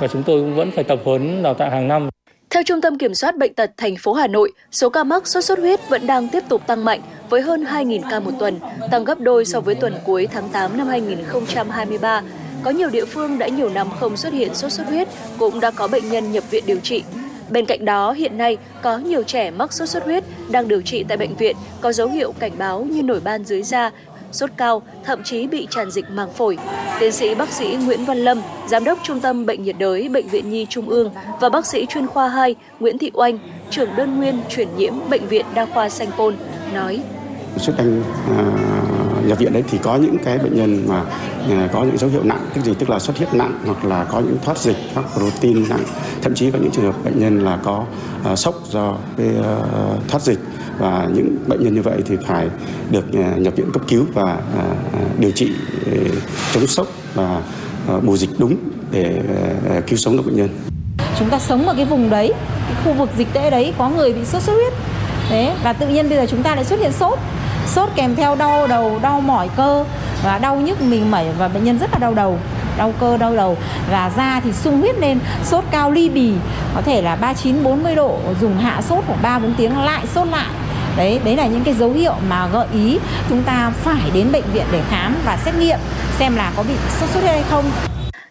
[0.00, 2.08] và chúng tôi cũng vẫn phải tập huấn đào tạo hàng năm.
[2.50, 5.44] Theo Trung tâm Kiểm soát Bệnh tật thành phố Hà Nội, số ca mắc sốt
[5.44, 8.58] xuất huyết vẫn đang tiếp tục tăng mạnh với hơn 2.000 ca một tuần,
[8.90, 12.22] tăng gấp đôi so với tuần cuối tháng 8 năm 2023.
[12.62, 15.70] Có nhiều địa phương đã nhiều năm không xuất hiện sốt xuất huyết, cũng đã
[15.70, 17.04] có bệnh nhân nhập viện điều trị.
[17.50, 21.04] Bên cạnh đó, hiện nay có nhiều trẻ mắc sốt xuất huyết đang điều trị
[21.08, 23.90] tại bệnh viện có dấu hiệu cảnh báo như nổi ban dưới da,
[24.32, 26.58] sốt cao, thậm chí bị tràn dịch màng phổi.
[27.00, 30.28] Tiến sĩ bác sĩ Nguyễn Văn Lâm, Giám đốc Trung tâm Bệnh nhiệt đới Bệnh
[30.28, 33.38] viện Nhi Trung ương và bác sĩ chuyên khoa 2 Nguyễn Thị Oanh,
[33.70, 36.36] trưởng đơn nguyên chuyển nhiễm Bệnh viện Đa khoa Sanh Pôn,
[36.74, 37.00] nói.
[37.56, 38.02] Xuất anh
[38.38, 38.75] à,
[39.26, 41.02] nhập viện đấy thì có những cái bệnh nhân mà
[41.50, 44.04] à, có những dấu hiệu nặng, tức gì tức là xuất huyết nặng hoặc là
[44.04, 45.84] có những thoát dịch, thoát protein nặng,
[46.22, 47.84] thậm chí có những trường hợp bệnh nhân là có
[48.32, 50.38] uh, sốc do cái uh, thoát dịch
[50.78, 52.48] và những bệnh nhân như vậy thì phải
[52.90, 55.52] được uh, nhập viện cấp cứu và uh, điều trị
[55.90, 56.12] uh,
[56.54, 57.42] chống sốc và
[57.96, 58.56] uh, bù dịch đúng
[58.90, 59.20] để
[59.78, 60.48] uh, cứu sống được bệnh nhân.
[61.18, 62.32] Chúng ta sống ở cái vùng đấy,
[62.66, 64.72] cái khu vực dịch tễ đấy có người bị sốt xuất huyết
[65.28, 67.18] thế, và tự nhiên bây giờ chúng ta lại xuất hiện sốt.
[67.66, 69.84] Sốt kèm theo đau đầu, đau mỏi cơ,
[70.24, 72.38] và đau nhức mình mẩy và bệnh nhân rất là đau đầu.
[72.78, 73.56] Đau cơ, đau đầu.
[73.90, 76.32] Và da thì sung huyết lên, sốt cao ly bì,
[76.74, 80.28] có thể là 39 40 độ, dùng hạ sốt khoảng 3 4 tiếng, lại sốt
[80.28, 80.46] lại.
[80.96, 84.44] Đấy đấy là những cái dấu hiệu mà gợi ý chúng ta phải đến bệnh
[84.52, 85.78] viện để khám và xét nghiệm
[86.18, 87.64] xem là có bị sốt xuất huyết hay không.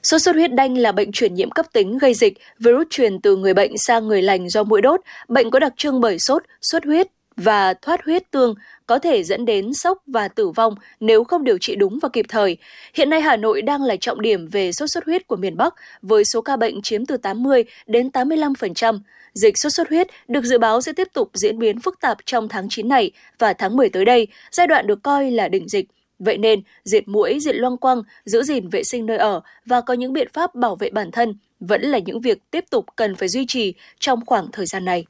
[0.06, 3.36] Sốt xuất huyết đanh là bệnh truyền nhiễm cấp tính gây dịch, virus truyền từ
[3.36, 5.02] người bệnh sang người lành do mũi đốt.
[5.28, 8.56] Bệnh có đặc trưng bởi sốt, xuất huyết và thoát huyết tương,
[8.88, 12.26] có thể dẫn đến sốc và tử vong nếu không điều trị đúng và kịp
[12.30, 12.58] thời.
[12.94, 15.74] Hiện nay Hà Nội đang là trọng điểm về sốt xuất huyết của miền Bắc
[16.02, 19.00] với số ca bệnh chiếm từ 80 đến 85%.
[19.34, 22.50] Dịch sốt xuất huyết được dự báo sẽ tiếp tục diễn biến phức tạp trong
[22.50, 25.86] tháng 9 này và tháng 10 tới đây, giai đoạn được coi là đỉnh dịch.
[26.20, 29.94] Vậy nên, diệt mũi, diệt loang quăng, giữ gìn vệ sinh nơi ở và có
[29.94, 33.28] những biện pháp bảo vệ bản thân vẫn là những việc tiếp tục cần phải
[33.28, 35.06] duy trì trong khoảng thời gian này.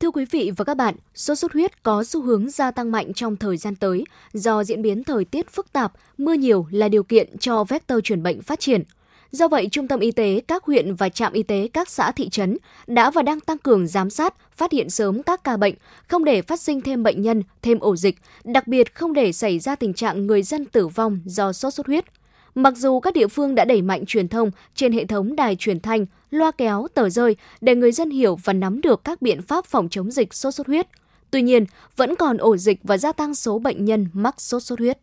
[0.00, 3.12] Thưa quý vị và các bạn, sốt xuất huyết có xu hướng gia tăng mạnh
[3.14, 7.02] trong thời gian tới do diễn biến thời tiết phức tạp, mưa nhiều là điều
[7.02, 8.82] kiện cho vector truyền bệnh phát triển.
[9.34, 12.28] Do vậy, Trung tâm Y tế các huyện và trạm y tế các xã thị
[12.28, 15.74] trấn đã và đang tăng cường giám sát, phát hiện sớm các ca bệnh,
[16.08, 19.58] không để phát sinh thêm bệnh nhân, thêm ổ dịch, đặc biệt không để xảy
[19.58, 22.04] ra tình trạng người dân tử vong do sốt xuất huyết.
[22.54, 25.80] Mặc dù các địa phương đã đẩy mạnh truyền thông trên hệ thống đài truyền
[25.80, 29.66] thanh, loa kéo, tờ rơi để người dân hiểu và nắm được các biện pháp
[29.66, 30.86] phòng chống dịch sốt xuất huyết,
[31.30, 31.64] tuy nhiên
[31.96, 34.98] vẫn còn ổ dịch và gia tăng số bệnh nhân mắc sốt xuất huyết.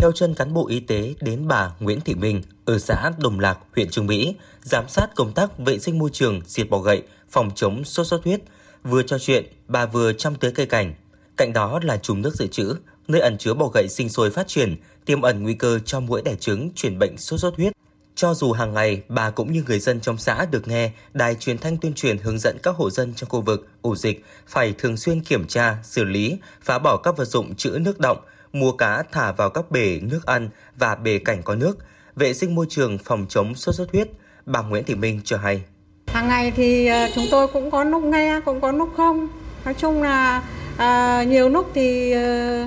[0.00, 3.58] Theo chân cán bộ y tế đến bà Nguyễn Thị Minh ở xã Đồng Lạc,
[3.76, 7.50] huyện Trường Mỹ, giám sát công tác vệ sinh môi trường, diệt bọ gậy, phòng
[7.54, 8.40] chống sốt xuất huyết.
[8.84, 10.94] Vừa trò chuyện, bà vừa chăm tưới cây cảnh.
[11.36, 12.74] Cạnh đó là chùm nước dự trữ,
[13.08, 16.22] nơi ẩn chứa bọ gậy sinh sôi phát triển, tiềm ẩn nguy cơ cho mũi
[16.22, 17.72] đẻ trứng truyền bệnh sốt xuất huyết.
[18.14, 21.58] Cho dù hàng ngày bà cũng như người dân trong xã được nghe đài truyền
[21.58, 24.96] thanh tuyên truyền hướng dẫn các hộ dân trong khu vực ổ dịch phải thường
[24.96, 28.18] xuyên kiểm tra, xử lý, phá bỏ các vật dụng trữ nước động,
[28.52, 31.78] mua cá thả vào các bể nước ăn và bể cảnh có nước,
[32.16, 34.08] vệ sinh môi trường phòng chống sốt xuất huyết,
[34.46, 35.62] bà Nguyễn Thị Minh cho hay.
[36.06, 39.28] Hàng ngày thì ờ, chúng tôi cũng có lúc nghe, cũng có lúc không.
[39.64, 40.42] Nói chung là
[40.76, 42.66] à, nhiều lúc thì à,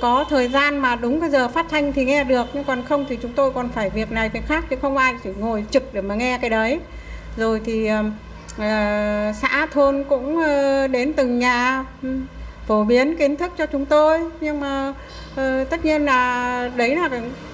[0.00, 3.06] có thời gian mà đúng cái giờ phát thanh thì nghe được nhưng còn không
[3.08, 5.94] thì chúng tôi còn phải việc này việc khác chứ không ai chỉ ngồi trực
[5.94, 6.80] để mà nghe cái đấy
[7.36, 7.86] rồi thì
[8.58, 10.40] à, xã thôn cũng
[10.92, 11.84] đến từng nhà
[12.66, 14.20] phổ biến kiến thức cho chúng tôi.
[14.40, 14.94] Nhưng mà
[15.32, 17.08] uh, tất nhiên là đấy là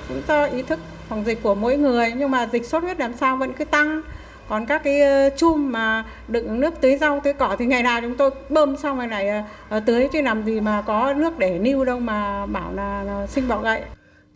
[0.08, 2.12] cũng do ý thức phòng dịch của mỗi người.
[2.16, 4.02] Nhưng mà dịch sốt huyết làm sao vẫn cứ tăng.
[4.48, 8.00] Còn các cái ờ, chum mà đựng nước tưới rau tưới cỏ thì ngày nào
[8.00, 9.28] chúng tôi bơm xong rồi này
[9.68, 10.08] ờ, tưới.
[10.12, 13.60] Chứ làm gì mà có nước để lưu đâu mà bảo là, là sinh bọ
[13.60, 13.80] gậy.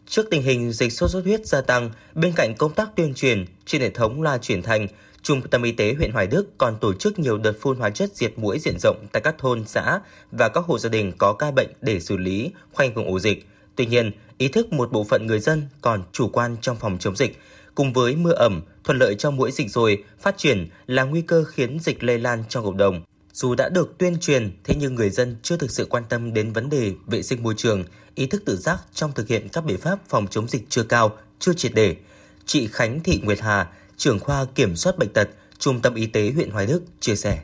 [0.07, 3.45] Trước tình hình dịch sốt xuất huyết gia tăng, bên cạnh công tác tuyên truyền
[3.67, 4.87] trên hệ thống loa truyền thanh,
[5.23, 8.11] Trung tâm Y tế huyện Hoài Đức còn tổ chức nhiều đợt phun hóa chất
[8.17, 10.01] diệt mũi diện rộng tại các thôn, xã
[10.33, 13.47] và các hộ gia đình có ca bệnh để xử lý, khoanh vùng ổ dịch.
[13.77, 17.17] Tuy nhiên, ý thức một bộ phận người dân còn chủ quan trong phòng chống
[17.17, 17.39] dịch,
[17.75, 21.45] cùng với mưa ẩm, thuận lợi cho mũi dịch rồi phát triển là nguy cơ
[21.45, 23.03] khiến dịch lây lan trong cộng đồng.
[23.33, 26.53] Dù đã được tuyên truyền, thế nhưng người dân chưa thực sự quan tâm đến
[26.53, 29.79] vấn đề vệ sinh môi trường, ý thức tự giác trong thực hiện các biện
[29.79, 31.97] pháp phòng chống dịch chưa cao, chưa triệt để.
[32.47, 35.29] Chị Khánh Thị Nguyệt Hà, trưởng khoa kiểm soát bệnh tật,
[35.59, 37.39] Trung tâm Y tế huyện Hoài Đức chia sẻ.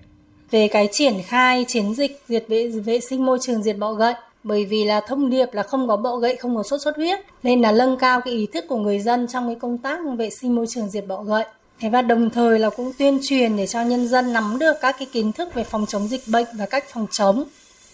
[0.50, 4.14] Về cái triển khai chiến dịch diệt vệ, vệ sinh môi trường diệt bọ gậy,
[4.44, 7.18] bởi vì là thông điệp là không có bọ gậy không có sốt xuất huyết
[7.42, 10.30] nên là nâng cao cái ý thức của người dân trong cái công tác vệ
[10.30, 11.44] sinh môi trường diệt bọ gậy.
[11.80, 14.96] Thế và đồng thời là cũng tuyên truyền để cho nhân dân nắm được các
[14.98, 17.44] cái kiến thức về phòng chống dịch bệnh và cách phòng chống.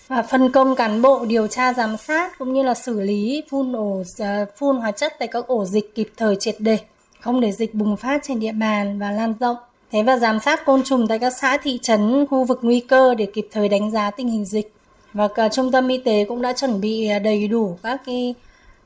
[0.08, 3.72] Và phân công cán bộ điều tra giám sát cũng như là xử lý phun
[3.72, 6.78] ổ à, phun hóa chất tại các ổ dịch kịp thời triệt để
[7.24, 9.56] không để dịch bùng phát trên địa bàn và lan rộng
[9.92, 13.14] thế và giám sát côn trùng tại các xã thị trấn khu vực nguy cơ
[13.14, 14.74] để kịp thời đánh giá tình hình dịch
[15.12, 18.34] và cả trung tâm y tế cũng đã chuẩn bị à, đầy đủ các cái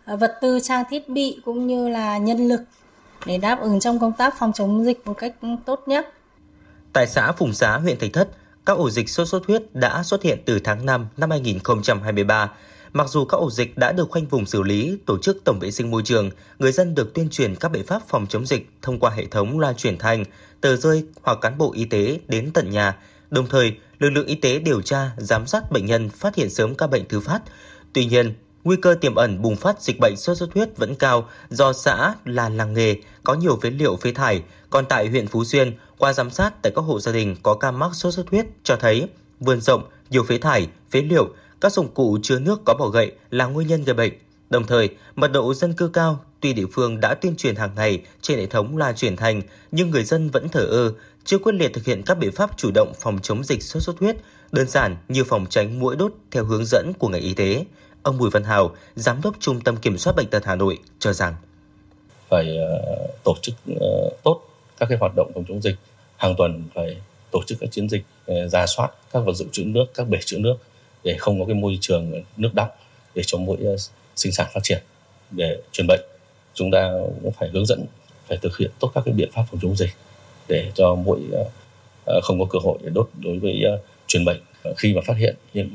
[0.05, 2.61] à, vật tư trang thiết bị cũng như là nhân lực
[3.27, 6.13] để đáp ứng trong công tác phòng chống dịch một cách tốt nhất.
[6.93, 8.29] Tại xã Phùng Xá, huyện Thạch Thất,
[8.67, 12.51] các ổ dịch sốt xuất huyết đã xuất hiện từ tháng 5 năm 2023.
[12.93, 15.71] Mặc dù các ổ dịch đã được khoanh vùng xử lý, tổ chức tổng vệ
[15.71, 18.99] sinh môi trường, người dân được tuyên truyền các biện pháp phòng chống dịch thông
[18.99, 20.25] qua hệ thống loa truyền thanh,
[20.61, 22.97] tờ rơi hoặc cán bộ y tế đến tận nhà.
[23.31, 26.75] Đồng thời, lực lượng y tế điều tra, giám sát bệnh nhân phát hiện sớm
[26.75, 27.41] các bệnh thứ phát.
[27.93, 31.29] Tuy nhiên, nguy cơ tiềm ẩn bùng phát dịch bệnh sốt xuất huyết vẫn cao
[31.51, 34.43] do xã là làng nghề có nhiều phế liệu phế thải.
[34.71, 37.71] Còn tại huyện Phú Xuyên, qua giám sát tại các hộ gia đình có ca
[37.71, 39.09] mắc sốt xuất huyết cho thấy
[39.41, 43.13] vườn rộng, nhiều phế thải, phế liệu, các dụng cụ chứa nước có bỏ gậy
[43.31, 44.13] là nguyên nhân gây bệnh.
[44.51, 48.03] Đồng thời, mật độ dân cư cao, tuy địa phương đã tuyên truyền hàng ngày
[48.21, 49.43] trên hệ thống loa truyền thanh,
[49.73, 50.93] nhưng người dân vẫn thờ ơ,
[51.25, 53.99] chưa quyết liệt thực hiện các biện pháp chủ động phòng chống dịch sốt xuất
[53.99, 54.17] huyết,
[54.53, 57.65] đơn giản như phòng tránh mũi đốt theo hướng dẫn của ngành y tế.
[58.03, 61.13] Ông Bùi Văn Hào, Giám đốc Trung tâm Kiểm soát Bệnh tật Hà Nội cho
[61.13, 61.35] rằng
[62.29, 64.41] phải ờ, tổ chức ờ, tốt
[64.79, 65.77] các cái hoạt động phòng chống dịch
[66.17, 66.97] hàng tuần phải
[67.31, 70.09] tổ chức các chiến dịch ờ, giả ra soát các vật dụng trữ nước các
[70.09, 70.55] bể trữ nước
[71.05, 72.71] để không có cái môi trường nước đọng
[73.15, 73.77] để cho mũi ờ,
[74.17, 74.83] sinh sản phát triển
[75.31, 76.01] để truyền bệnh
[76.55, 77.85] chúng ta cũng phải hướng dẫn
[78.27, 79.91] phải thực hiện tốt các cái biện pháp phòng chống dịch
[80.49, 81.45] để cho mũi ờ,
[82.07, 83.65] ờ, không có cơ hội để đốt đối với
[84.07, 84.41] truyền bệnh
[84.77, 85.69] khi mà phát hiện những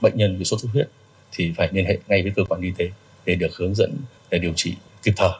[0.00, 0.88] bệnh nhân bị sốt xuất huyết
[1.32, 2.90] thì phải liên hệ ngay với cơ quan y tế
[3.26, 3.96] để được hướng dẫn
[4.30, 5.30] để điều trị kịp thời.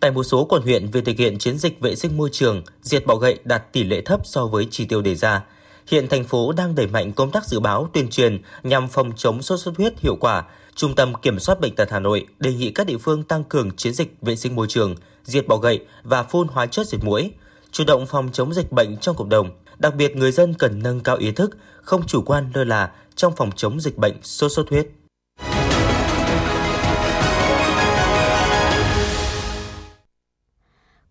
[0.00, 3.06] Tại một số quận huyện về thực hiện chiến dịch vệ sinh môi trường, diệt
[3.06, 5.44] bọ gậy đạt tỷ lệ thấp so với chỉ tiêu đề ra.
[5.88, 9.42] Hiện thành phố đang đẩy mạnh công tác dự báo tuyên truyền nhằm phòng chống
[9.42, 10.44] sốt xuất huyết hiệu quả.
[10.74, 13.76] Trung tâm Kiểm soát bệnh tật Hà Nội đề nghị các địa phương tăng cường
[13.76, 17.30] chiến dịch vệ sinh môi trường, diệt bọ gậy và phun hóa chất diệt mũi,
[17.72, 19.50] chủ động phòng chống dịch bệnh trong cộng đồng.
[19.78, 23.36] Đặc biệt người dân cần nâng cao ý thức, không chủ quan lơ là trong
[23.36, 24.88] phòng chống dịch bệnh sốt xuất huyết.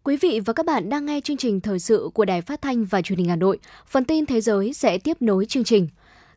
[0.08, 2.86] Quý vị và các bạn đang nghe chương trình thời sự của Đài Phát thanh
[2.86, 3.60] và Truyền hình Hà Nội.
[3.88, 5.88] Phần tin thế giới sẽ tiếp nối chương trình.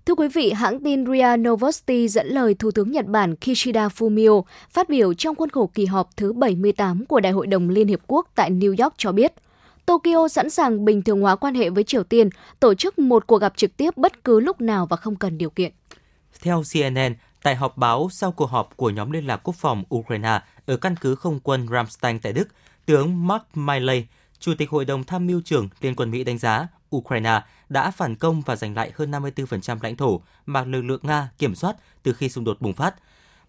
[0.07, 4.43] Thưa quý vị, hãng tin RIA Novosti dẫn lời Thủ tướng Nhật Bản Kishida Fumio
[4.71, 8.01] phát biểu trong khuôn khổ kỳ họp thứ 78 của Đại hội đồng Liên Hiệp
[8.07, 9.33] Quốc tại New York cho biết,
[9.87, 12.29] Tokyo sẵn sàng bình thường hóa quan hệ với Triều Tiên,
[12.61, 15.51] tổ chức một cuộc gặp trực tiếp bất cứ lúc nào và không cần điều
[15.51, 15.73] kiện.
[16.43, 20.41] Theo CNN, tại họp báo sau cuộc họp của nhóm liên lạc quốc phòng Ukraine
[20.67, 22.49] ở căn cứ không quân Ramstein tại Đức,
[22.91, 24.05] tướng Mark Milley,
[24.39, 28.15] Chủ tịch Hội đồng Tham mưu trưởng Liên quân Mỹ đánh giá Ukraine đã phản
[28.17, 32.13] công và giành lại hơn 54% lãnh thổ mà lực lượng Nga kiểm soát từ
[32.13, 32.95] khi xung đột bùng phát.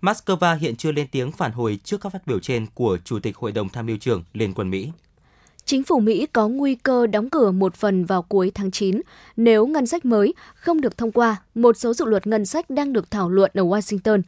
[0.01, 3.37] Moscow hiện chưa lên tiếng phản hồi trước các phát biểu trên của Chủ tịch
[3.37, 4.91] Hội đồng Tham mưu trưởng Liên quân Mỹ.
[5.65, 9.01] chính phủ Mỹ có nguy cơ đóng cửa một phần vào cuối tháng 9
[9.37, 11.41] nếu ngân sách mới không được thông qua.
[11.55, 14.21] Một số dự luật ngân sách đang được thảo luận ở Washington.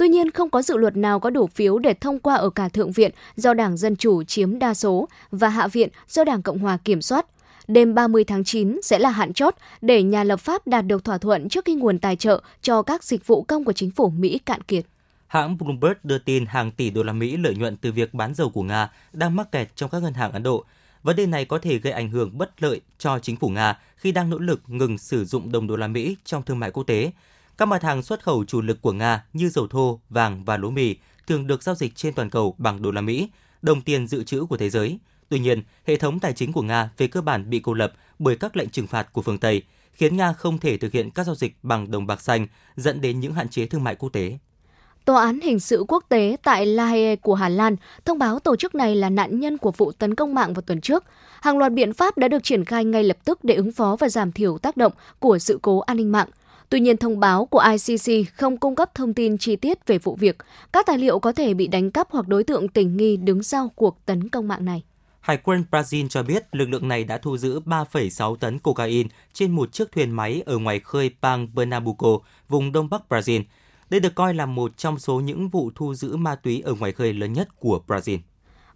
[0.00, 2.68] Tuy nhiên, không có dự luật nào có đủ phiếu để thông qua ở cả
[2.68, 6.58] Thượng viện do Đảng Dân Chủ chiếm đa số và Hạ viện do Đảng Cộng
[6.58, 7.26] Hòa kiểm soát.
[7.68, 11.18] Đêm 30 tháng 9 sẽ là hạn chót để nhà lập pháp đạt được thỏa
[11.18, 14.38] thuận trước khi nguồn tài trợ cho các dịch vụ công của chính phủ Mỹ
[14.38, 14.84] cạn kiệt.
[15.26, 18.50] Hãng Bloomberg đưa tin hàng tỷ đô la Mỹ lợi nhuận từ việc bán dầu
[18.50, 20.64] của Nga đang mắc kẹt trong các ngân hàng Ấn Độ.
[21.02, 24.12] Vấn đề này có thể gây ảnh hưởng bất lợi cho chính phủ Nga khi
[24.12, 27.12] đang nỗ lực ngừng sử dụng đồng đô la Mỹ trong thương mại quốc tế.
[27.60, 30.70] Các mặt hàng xuất khẩu chủ lực của Nga như dầu thô, vàng và lúa
[30.70, 30.96] mì
[31.26, 33.28] thường được giao dịch trên toàn cầu bằng đô la Mỹ,
[33.62, 34.98] đồng tiền dự trữ của thế giới.
[35.28, 38.36] Tuy nhiên, hệ thống tài chính của Nga về cơ bản bị cô lập bởi
[38.36, 41.34] các lệnh trừng phạt của phương Tây, khiến Nga không thể thực hiện các giao
[41.34, 42.46] dịch bằng đồng bạc xanh,
[42.76, 44.38] dẫn đến những hạn chế thương mại quốc tế.
[45.04, 48.56] Tòa án hình sự quốc tế tại La Haye của Hà Lan thông báo tổ
[48.56, 51.04] chức này là nạn nhân của vụ tấn công mạng vào tuần trước.
[51.40, 54.08] Hàng loạt biện pháp đã được triển khai ngay lập tức để ứng phó và
[54.08, 56.28] giảm thiểu tác động của sự cố an ninh mạng.
[56.70, 60.16] Tuy nhiên, thông báo của ICC không cung cấp thông tin chi tiết về vụ
[60.16, 60.36] việc.
[60.72, 63.68] Các tài liệu có thể bị đánh cắp hoặc đối tượng tình nghi đứng sau
[63.74, 64.82] cuộc tấn công mạng này.
[65.20, 69.50] Hải quân Brazil cho biết lực lượng này đã thu giữ 3,6 tấn cocaine trên
[69.50, 73.42] một chiếc thuyền máy ở ngoài khơi bang Pernambuco, vùng đông bắc Brazil.
[73.90, 76.92] Đây được coi là một trong số những vụ thu giữ ma túy ở ngoài
[76.92, 78.18] khơi lớn nhất của Brazil.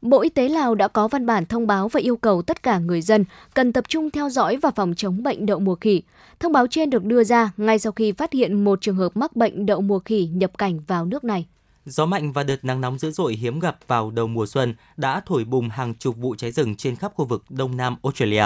[0.05, 2.79] Bộ Y tế Lào đã có văn bản thông báo và yêu cầu tất cả
[2.79, 6.03] người dân cần tập trung theo dõi và phòng chống bệnh đậu mùa khỉ.
[6.40, 9.37] Thông báo trên được đưa ra ngay sau khi phát hiện một trường hợp mắc
[9.37, 11.47] bệnh đậu mùa khỉ nhập cảnh vào nước này.
[11.87, 15.23] Gió mạnh và đợt nắng nóng dữ dội hiếm gặp vào đầu mùa xuân đã
[15.27, 18.45] thổi bùng hàng chục vụ cháy rừng trên khắp khu vực Đông Nam Australia.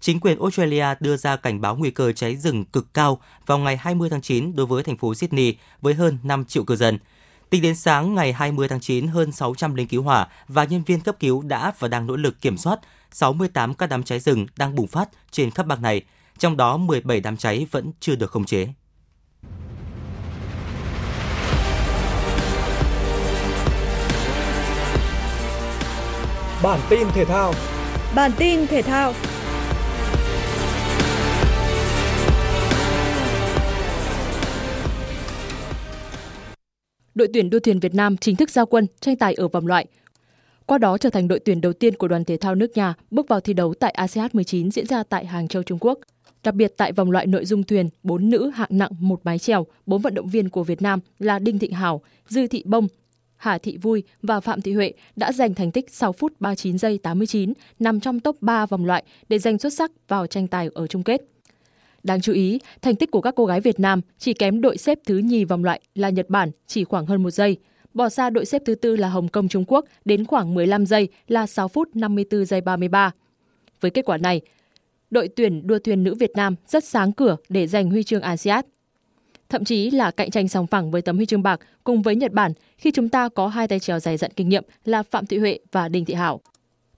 [0.00, 3.76] Chính quyền Australia đưa ra cảnh báo nguy cơ cháy rừng cực cao vào ngày
[3.76, 6.98] 20 tháng 9 đối với thành phố Sydney với hơn 5 triệu cư dân.
[7.54, 11.00] Tính đến sáng ngày 20 tháng 9, hơn 600 lính cứu hỏa và nhân viên
[11.00, 12.80] cấp cứu đã và đang nỗ lực kiểm soát
[13.12, 16.02] 68 các đám cháy rừng đang bùng phát trên khắp bang này,
[16.38, 18.68] trong đó 17 đám cháy vẫn chưa được khống chế.
[26.62, 27.54] Bản tin thể thao
[28.14, 29.12] Bản tin thể thao
[37.14, 39.86] đội tuyển đua thuyền Việt Nam chính thức giao quân tranh tài ở vòng loại.
[40.66, 43.28] Qua đó trở thành đội tuyển đầu tiên của đoàn thể thao nước nhà bước
[43.28, 45.98] vào thi đấu tại ASEAN 19 diễn ra tại Hàng Châu, Trung Quốc.
[46.44, 49.66] Đặc biệt tại vòng loại nội dung thuyền, bốn nữ hạng nặng một mái chèo,
[49.86, 52.88] bốn vận động viên của Việt Nam là Đinh Thị Hảo, Dư Thị Bông,
[53.36, 56.98] Hà Thị Vui và Phạm Thị Huệ đã giành thành tích 6 phút 39 giây
[56.98, 60.86] 89, nằm trong top 3 vòng loại để giành xuất sắc vào tranh tài ở
[60.86, 61.33] chung kết.
[62.04, 64.98] Đáng chú ý, thành tích của các cô gái Việt Nam chỉ kém đội xếp
[65.06, 67.56] thứ nhì vòng loại là Nhật Bản chỉ khoảng hơn một giây.
[67.94, 71.08] Bỏ xa đội xếp thứ tư là Hồng Kông Trung Quốc đến khoảng 15 giây
[71.28, 73.10] là 6 phút 54 giây 33.
[73.80, 74.40] Với kết quả này,
[75.10, 78.64] đội tuyển đua thuyền nữ Việt Nam rất sáng cửa để giành huy chương ASEAN.
[79.48, 82.32] Thậm chí là cạnh tranh song phẳng với tấm huy chương bạc cùng với Nhật
[82.32, 85.38] Bản khi chúng ta có hai tay trèo dày dặn kinh nghiệm là Phạm Thị
[85.38, 86.40] Huệ và Đinh Thị Hảo.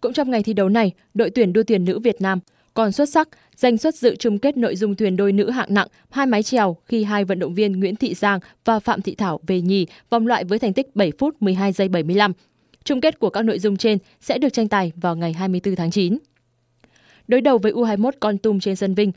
[0.00, 2.40] Cũng trong ngày thi đấu này, đội tuyển đua thuyền nữ Việt Nam
[2.76, 5.88] còn xuất sắc giành xuất dự chung kết nội dung thuyền đôi nữ hạng nặng
[6.10, 9.40] hai mái chèo khi hai vận động viên Nguyễn Thị Giang và Phạm Thị Thảo
[9.46, 12.32] về nhì vòng loại với thành tích 7 phút 12 giây 75.
[12.84, 15.90] Chung kết của các nội dung trên sẽ được tranh tài vào ngày 24 tháng
[15.90, 16.18] 9.
[17.28, 19.12] Đối đầu với U21 Con Tum trên sân Vinh,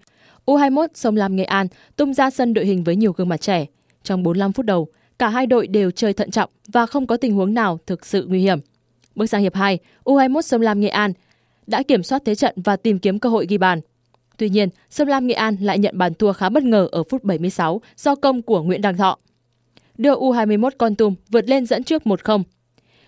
[0.45, 3.65] U21 Sông Lam Nghệ An tung ra sân đội hình với nhiều gương mặt trẻ.
[4.03, 4.87] Trong 45 phút đầu,
[5.19, 8.25] cả hai đội đều chơi thận trọng và không có tình huống nào thực sự
[8.29, 8.59] nguy hiểm.
[9.15, 11.13] Bước sang hiệp 2, U21 Sông Lam Nghệ An
[11.69, 13.81] đã kiểm soát thế trận và tìm kiếm cơ hội ghi bàn.
[14.37, 17.23] Tuy nhiên, Sông Lam Nghệ An lại nhận bàn thua khá bất ngờ ở phút
[17.23, 19.17] 76 do công của Nguyễn Đăng Thọ.
[19.97, 22.43] Đưa U21 Con Tum vượt lên dẫn trước 1-0.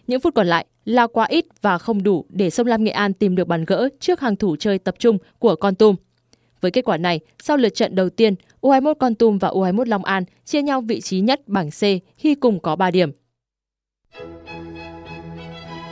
[0.07, 3.13] Những phút còn lại là quá ít và không đủ để Sông Lam Nghệ An
[3.13, 5.95] tìm được bàn gỡ trước hàng thủ chơi tập trung của Con Tum.
[6.61, 10.05] Với kết quả này, sau lượt trận đầu tiên, U21 Con Tum và U21 Long
[10.05, 11.81] An chia nhau vị trí nhất bảng C
[12.17, 13.11] khi cùng có 3 điểm.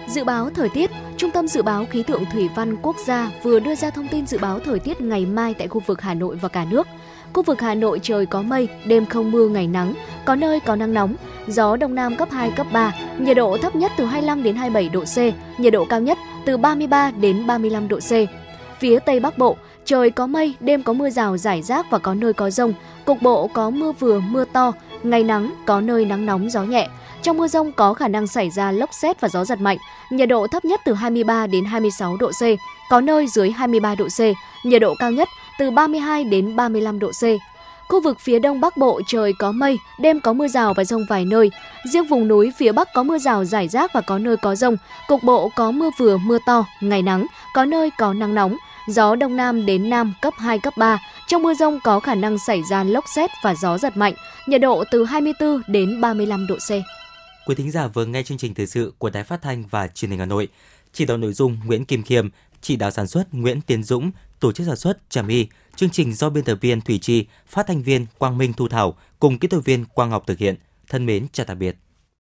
[0.10, 3.60] Dự báo thời tiết, Trung tâm Dự báo Khí tượng Thủy văn Quốc gia vừa
[3.60, 6.36] đưa ra thông tin dự báo thời tiết ngày mai tại khu vực Hà Nội
[6.36, 6.88] và cả nước.
[7.34, 9.93] Khu vực Hà Nội trời có mây, đêm không mưa ngày nắng,
[10.26, 11.15] có nơi có nắng nóng,
[11.48, 14.89] gió đông nam cấp 2, cấp 3, nhiệt độ thấp nhất từ 25 đến 27
[14.89, 15.17] độ C,
[15.60, 18.12] nhiệt độ cao nhất từ 33 đến 35 độ C.
[18.80, 22.13] Phía Tây Bắc Bộ, trời có mây, đêm có mưa rào rải rác và có
[22.13, 22.74] nơi có rông,
[23.06, 26.88] cục bộ có mưa vừa, mưa to, ngày nắng, có nơi nắng nóng, gió nhẹ,
[27.21, 29.77] trong mưa rông có khả năng xảy ra lốc xét và gió giật mạnh,
[30.09, 32.43] nhiệt độ thấp nhất từ 23 đến 26 độ C,
[32.89, 34.19] có nơi dưới 23 độ C,
[34.65, 37.23] nhiệt độ cao nhất từ 32 đến 35 độ C.
[37.89, 41.05] Khu vực phía đông bắc bộ trời có mây, đêm có mưa rào và rông
[41.09, 41.51] vài nơi.
[41.93, 44.77] Riêng vùng núi phía bắc có mưa rào rải rác và có nơi có rông.
[45.07, 48.57] Cục bộ có mưa vừa mưa to, ngày nắng, có nơi có nắng nóng.
[48.88, 50.99] Gió đông nam đến nam cấp 2, cấp 3.
[51.27, 54.13] Trong mưa rông có khả năng xảy ra lốc xét và gió giật mạnh.
[54.49, 56.69] Nhiệt độ từ 24 đến 35 độ C.
[57.45, 60.12] Quý thính giả vừa nghe chương trình thời sự của Đài Phát thanh và Truyền
[60.12, 60.47] hình Hà Nội.
[60.93, 62.29] Chỉ đạo nội dung Nguyễn Kim Khiêm,
[62.62, 66.13] chỉ đạo sản xuất Nguyễn Tiến Dũng, tổ chức sản xuất Trà My, chương trình
[66.13, 69.47] do biên tập viên Thủy Chi, phát thanh viên Quang Minh Thu Thảo cùng kỹ
[69.47, 70.55] thuật viên Quang Ngọc thực hiện.
[70.89, 71.75] Thân mến chào tạm biệt.